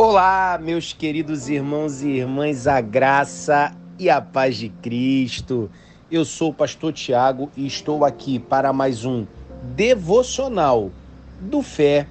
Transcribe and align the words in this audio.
Olá, 0.00 0.56
meus 0.62 0.92
queridos 0.92 1.48
irmãos 1.48 2.02
e 2.02 2.10
irmãs, 2.10 2.68
a 2.68 2.80
graça 2.80 3.74
e 3.98 4.08
a 4.08 4.20
paz 4.20 4.56
de 4.56 4.68
Cristo. 4.68 5.68
Eu 6.08 6.24
sou 6.24 6.50
o 6.50 6.54
pastor 6.54 6.92
Tiago 6.92 7.50
e 7.56 7.66
estou 7.66 8.04
aqui 8.04 8.38
para 8.38 8.72
mais 8.72 9.04
um 9.04 9.26
devocional 9.74 10.92
do 11.40 11.62
Fé 11.62 12.06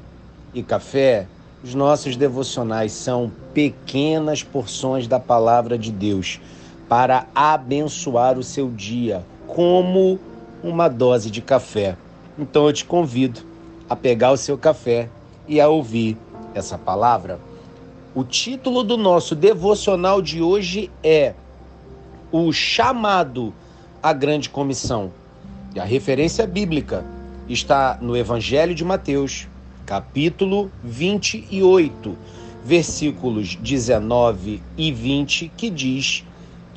e 0.54 0.62
Café. 0.62 1.28
Os 1.64 1.74
nossos 1.74 2.18
devocionais 2.18 2.92
são 2.92 3.32
pequenas 3.54 4.44
porções 4.44 5.08
da 5.08 5.18
palavra 5.18 5.78
de 5.78 5.90
Deus 5.90 6.42
para 6.90 7.26
abençoar 7.34 8.38
o 8.38 8.44
seu 8.44 8.70
dia, 8.70 9.26
como 9.48 10.20
uma 10.62 10.90
dose 10.90 11.32
de 11.32 11.42
café. 11.42 11.96
Então 12.38 12.66
eu 12.66 12.74
te 12.74 12.84
convido 12.84 13.40
a 13.90 13.96
pegar 13.96 14.34
o 14.34 14.38
seu 14.38 14.58
café 14.58 15.08
e 15.48 15.62
a 15.62 15.70
ouvir 15.70 16.18
essa 16.54 16.78
palavra. 16.78 17.40
O 18.18 18.24
título 18.24 18.82
do 18.82 18.98
nosso 18.98 19.36
devocional 19.36 20.24
de 20.24 20.42
hoje 20.42 20.90
é 21.04 21.36
O 22.32 22.52
Chamado 22.52 23.54
à 24.02 24.12
Grande 24.12 24.50
Comissão. 24.50 25.12
E 25.76 25.80
a 25.80 25.84
referência 25.84 26.48
bíblica 26.48 27.06
está 27.48 28.00
no 28.02 28.18
Evangelho 28.18 28.74
de 28.74 28.84
Mateus, 28.84 29.48
capítulo 29.86 30.72
28, 30.84 32.18
versículos 32.66 33.56
19 33.56 34.64
e 34.76 34.92
20, 34.92 35.52
que 35.56 35.70
diz, 35.70 36.26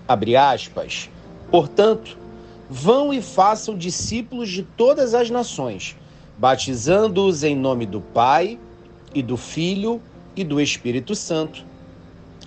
abre 0.06 0.36
aspas, 0.36 1.08
Portanto, 1.50 2.18
vão 2.68 3.14
e 3.14 3.22
façam 3.22 3.78
discípulos 3.78 4.50
de 4.50 4.62
todas 4.62 5.14
as 5.14 5.30
nações, 5.30 5.96
batizando-os 6.36 7.42
em 7.42 7.56
nome 7.56 7.86
do 7.86 8.02
Pai 8.02 8.58
e 9.14 9.22
do 9.22 9.38
Filho 9.38 10.02
e 10.40 10.44
do 10.44 10.58
Espírito 10.58 11.14
Santo, 11.14 11.64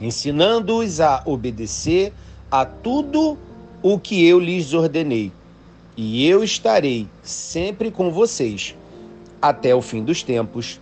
ensinando-os 0.01 0.99
a 0.99 1.21
obedecer 1.25 2.11
a 2.49 2.65
tudo 2.65 3.37
o 3.83 3.99
que 3.99 4.27
eu 4.27 4.39
lhes 4.39 4.73
ordenei. 4.73 5.31
E 5.95 6.27
eu 6.27 6.43
estarei 6.43 7.07
sempre 7.21 7.91
com 7.91 8.11
vocês 8.11 8.75
até 9.39 9.75
o 9.75 9.81
fim 9.81 10.03
dos 10.03 10.23
tempos. 10.23 10.81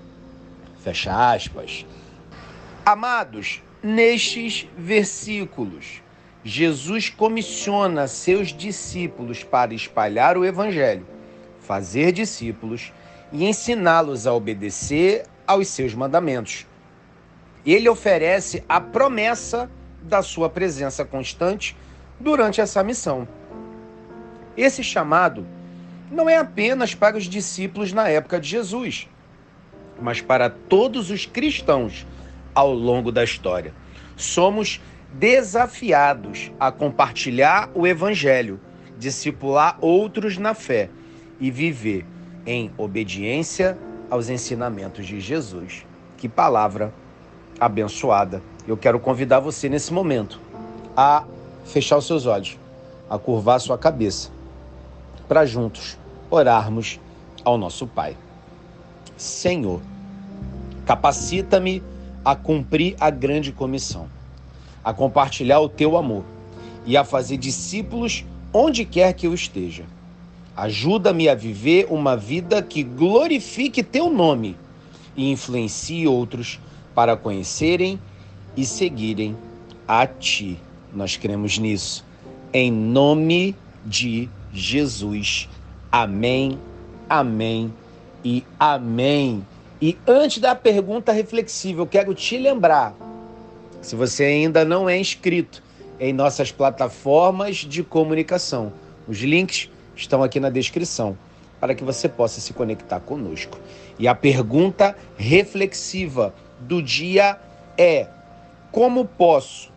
Fecha 0.79 1.33
aspas. 1.33 1.85
Amados, 2.85 3.61
nestes 3.83 4.65
versículos, 4.77 6.01
Jesus 6.45 7.09
comissiona 7.09 8.07
seus 8.07 8.55
discípulos 8.55 9.43
para 9.43 9.73
espalhar 9.73 10.37
o 10.37 10.45
evangelho, 10.45 11.05
fazer 11.59 12.13
discípulos 12.13 12.93
e 13.33 13.45
ensiná-los 13.45 14.25
a 14.25 14.33
obedecer 14.33 15.25
aos 15.45 15.67
seus 15.67 15.93
mandamentos 15.93 16.65
ele 17.65 17.87
oferece 17.89 18.63
a 18.67 18.79
promessa 18.79 19.69
da 20.01 20.21
sua 20.21 20.49
presença 20.49 21.05
constante 21.05 21.75
durante 22.19 22.59
essa 22.61 22.83
missão. 22.83 23.27
Esse 24.57 24.83
chamado 24.83 25.45
não 26.11 26.29
é 26.29 26.37
apenas 26.37 26.93
para 26.93 27.17
os 27.17 27.25
discípulos 27.25 27.93
na 27.93 28.09
época 28.09 28.39
de 28.39 28.49
Jesus, 28.49 29.07
mas 30.01 30.21
para 30.21 30.49
todos 30.49 31.09
os 31.09 31.25
cristãos 31.25 32.05
ao 32.53 32.73
longo 32.73 33.11
da 33.11 33.23
história. 33.23 33.73
Somos 34.17 34.81
desafiados 35.13 36.51
a 36.59 36.71
compartilhar 36.71 37.69
o 37.73 37.85
evangelho, 37.85 38.59
discipular 38.97 39.77
outros 39.79 40.37
na 40.37 40.53
fé 40.53 40.89
e 41.39 41.49
viver 41.49 42.05
em 42.45 42.71
obediência 42.77 43.77
aos 44.09 44.29
ensinamentos 44.29 45.05
de 45.05 45.19
Jesus. 45.19 45.85
Que 46.17 46.27
palavra 46.27 46.93
abençoada. 47.59 48.41
Eu 48.67 48.77
quero 48.77 48.99
convidar 48.99 49.39
você 49.39 49.67
nesse 49.67 49.93
momento 49.93 50.39
a 50.95 51.23
fechar 51.65 51.97
os 51.97 52.05
seus 52.05 52.25
olhos, 52.25 52.57
a 53.09 53.17
curvar 53.17 53.55
a 53.55 53.59
sua 53.59 53.77
cabeça, 53.77 54.29
para 55.27 55.45
juntos 55.45 55.97
orarmos 56.29 56.99
ao 57.43 57.57
nosso 57.57 57.87
Pai. 57.87 58.15
Senhor, 59.17 59.81
capacita-me 60.85 61.83
a 62.23 62.35
cumprir 62.35 62.95
a 62.99 63.09
grande 63.09 63.51
comissão, 63.51 64.07
a 64.83 64.93
compartilhar 64.93 65.59
o 65.59 65.69
teu 65.69 65.97
amor 65.97 66.23
e 66.85 66.97
a 66.97 67.03
fazer 67.03 67.37
discípulos 67.37 68.25
onde 68.53 68.85
quer 68.85 69.13
que 69.13 69.27
eu 69.27 69.33
esteja. 69.33 69.85
Ajuda-me 70.55 71.29
a 71.29 71.35
viver 71.35 71.87
uma 71.89 72.15
vida 72.17 72.61
que 72.61 72.83
glorifique 72.83 73.81
teu 73.81 74.09
nome 74.09 74.57
e 75.15 75.31
influencie 75.31 76.07
outros 76.07 76.59
para 76.93 77.15
conhecerem 77.15 77.99
e 78.55 78.65
seguirem 78.65 79.35
a 79.87 80.05
Ti. 80.05 80.57
Nós 80.93 81.17
cremos 81.17 81.57
nisso. 81.57 82.05
Em 82.53 82.71
nome 82.71 83.55
de 83.85 84.29
Jesus. 84.53 85.49
Amém, 85.91 86.59
amém 87.09 87.73
e 88.23 88.43
amém. 88.59 89.45
E 89.81 89.97
antes 90.05 90.39
da 90.39 90.53
pergunta 90.53 91.11
reflexiva, 91.11 91.81
eu 91.81 91.87
quero 91.87 92.13
te 92.13 92.37
lembrar, 92.37 92.93
se 93.81 93.95
você 93.95 94.25
ainda 94.25 94.63
não 94.63 94.87
é 94.87 94.99
inscrito 94.99 95.63
em 95.99 96.13
nossas 96.13 96.51
plataformas 96.51 97.57
de 97.57 97.83
comunicação, 97.83 98.71
os 99.07 99.17
links 99.19 99.69
estão 99.95 100.21
aqui 100.21 100.39
na 100.39 100.49
descrição 100.49 101.17
para 101.59 101.75
que 101.75 101.83
você 101.83 102.09
possa 102.09 102.41
se 102.41 102.53
conectar 102.53 102.99
conosco. 102.99 103.57
E 103.99 104.07
a 104.07 104.15
pergunta 104.15 104.95
reflexiva 105.15 106.33
do 106.61 106.81
dia 106.81 107.39
é: 107.77 108.07
como 108.71 109.05
posso 109.05 109.71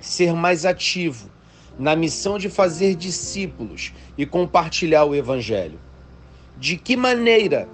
ser 0.00 0.34
mais 0.34 0.64
ativo 0.64 1.30
na 1.78 1.96
missão 1.96 2.38
de 2.38 2.48
fazer 2.48 2.94
discípulos 2.94 3.92
e 4.16 4.24
compartilhar 4.26 5.04
o 5.04 5.14
Evangelho? 5.14 5.78
De 6.56 6.76
que 6.76 6.96
maneira 6.96 7.68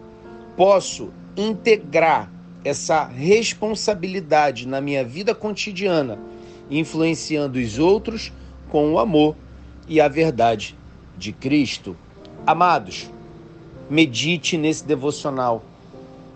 posso 0.56 1.12
integrar 1.36 2.30
essa 2.64 3.04
responsabilidade 3.04 4.66
na 4.66 4.80
minha 4.80 5.04
vida 5.04 5.34
cotidiana, 5.34 6.18
influenciando 6.70 7.58
os 7.58 7.78
outros 7.78 8.32
com 8.68 8.92
o 8.92 8.98
amor 8.98 9.36
e 9.88 10.00
a 10.00 10.08
verdade 10.08 10.76
de 11.16 11.32
Cristo? 11.32 11.96
Amados, 12.46 13.10
medite 13.88 14.56
nesse 14.56 14.84
devocional 14.84 15.64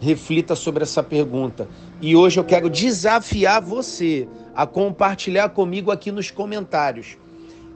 reflita 0.00 0.55
sobre 0.55 0.82
essa 0.82 1.03
pergunta. 1.03 1.69
E 2.00 2.15
hoje 2.15 2.38
eu 2.38 2.44
quero 2.44 2.69
desafiar 2.69 3.60
você 3.60 4.28
a 4.55 4.66
compartilhar 4.66 5.49
comigo 5.50 5.91
aqui 5.91 6.12
nos 6.12 6.31
comentários 6.31 7.16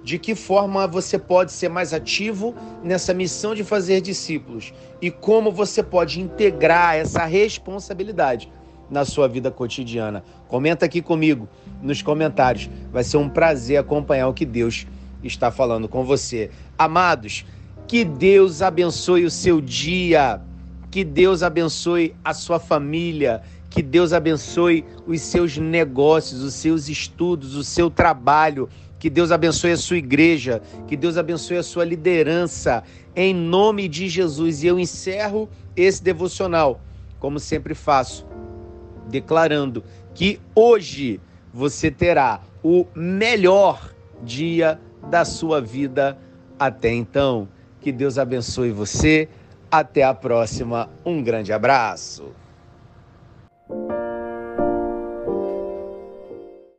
de 0.03 0.19
que 0.19 0.34
forma 0.34 0.87
você 0.87 1.19
pode 1.19 1.53
ser 1.53 1.69
mais 1.69 1.93
ativo 1.93 2.55
nessa 2.83 3.12
missão 3.12 3.55
de 3.55 3.62
fazer 3.62 4.01
discípulos 4.01 4.73
e 5.03 5.11
como 5.11 5.53
você 5.53 5.83
pode 5.83 6.21
integrar 6.21 6.97
essa 6.97 7.25
responsabilidade 7.27 8.51
na 8.91 9.05
sua 9.05 9.28
vida 9.28 9.51
cotidiana. 9.51 10.25
Comenta 10.47 10.87
aqui 10.87 11.03
comigo 11.03 11.49
nos 11.83 12.01
comentários. 12.01 12.71
Vai 12.91 13.05
ser 13.05 13.19
um 13.19 13.28
prazer 13.28 13.78
acompanhar 13.78 14.28
o 14.28 14.34
que 14.34 14.47
Deus 14.47 14.87
está 15.23 15.51
falando 15.51 15.89
com 15.89 16.05
você. 16.05 16.51
Amados, 16.78 17.45
que 17.87 18.05
Deus 18.05 18.62
abençoe 18.62 19.25
o 19.25 19.31
seu 19.31 19.61
dia. 19.61 20.41
Que 20.98 21.04
Deus 21.04 21.44
abençoe 21.44 22.16
a 22.25 22.34
sua 22.34 22.59
família, 22.59 23.41
que 23.70 23.84
Deus 23.84 24.12
abençoe 24.12 24.84
os 25.06 25.20
seus 25.20 25.56
negócios, 25.56 26.42
os 26.42 26.54
seus 26.54 26.88
estudos, 26.88 27.54
o 27.54 27.62
seu 27.62 27.88
trabalho, 27.88 28.69
que 28.98 29.09
Deus 29.09 29.31
abençoe 29.31 29.70
a 29.70 29.76
sua 29.76 29.98
igreja, 29.98 30.60
que 30.88 30.97
Deus 30.97 31.16
abençoe 31.16 31.56
a 31.56 31.62
sua 31.62 31.84
liderança, 31.84 32.82
em 33.14 33.32
nome 33.32 33.86
de 33.86 34.09
Jesus. 34.09 34.64
E 34.64 34.66
eu 34.66 34.76
encerro 34.76 35.48
esse 35.76 36.03
devocional, 36.03 36.81
como 37.20 37.39
sempre 37.39 37.77
faço, 37.77 38.27
declarando 39.09 39.84
que 40.12 40.41
hoje 40.53 41.21
você 41.54 41.92
terá 41.92 42.41
o 42.60 42.84
melhor 42.92 43.94
dia 44.24 44.80
da 45.09 45.24
sua 45.24 45.60
vida 45.60 46.18
até 46.59 46.92
então. 46.92 47.48
Que 47.80 47.92
Deus 47.92 48.18
abençoe 48.18 48.72
você 48.72 49.28
até 49.70 50.03
a 50.03 50.15
próxima. 50.15 50.88
Um 51.04 51.22
grande 51.22 51.53
abraço. 51.53 52.32